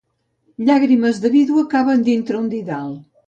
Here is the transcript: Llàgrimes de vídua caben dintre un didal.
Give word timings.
Llàgrimes 0.69 1.19
de 1.25 1.31
vídua 1.35 1.65
caben 1.75 2.07
dintre 2.09 2.39
un 2.43 2.51
didal. 2.57 2.91